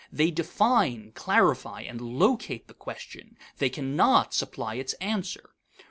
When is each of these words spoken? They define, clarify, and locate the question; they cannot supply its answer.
They 0.11 0.31
define, 0.31 1.11
clarify, 1.11 1.81
and 1.81 2.01
locate 2.01 2.67
the 2.67 2.73
question; 2.73 3.37
they 3.59 3.69
cannot 3.69 4.33
supply 4.33 4.73
its 4.73 4.93
answer. 4.93 5.51